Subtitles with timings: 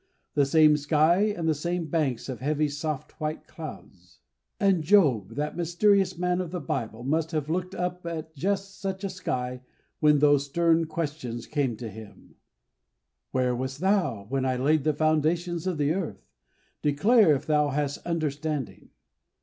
[0.33, 4.17] The same sky and the same banks of heavy soft white clouds.
[4.59, 9.03] And Job, that mysterious man of the Bible, must have looked up at just such
[9.03, 9.61] a sky
[9.99, 12.33] when those stern questions came to him:
[13.29, 16.25] "Where wast thou when I laid the foundations of the earth?
[16.81, 18.89] Declare if thou hast understanding.